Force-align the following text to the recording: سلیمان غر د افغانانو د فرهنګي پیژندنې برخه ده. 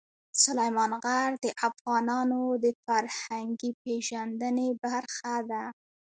سلیمان 0.43 0.91
غر 1.03 1.31
د 1.43 1.45
افغانانو 1.67 2.41
د 2.63 2.65
فرهنګي 2.85 3.71
پیژندنې 3.83 4.69
برخه 4.83 5.33
ده. 5.49 5.63